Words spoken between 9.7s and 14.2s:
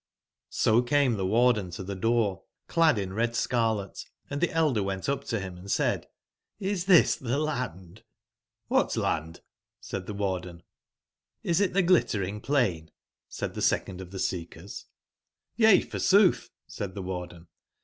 said thc^arden^Xs it the Glittering plain?" said the second of the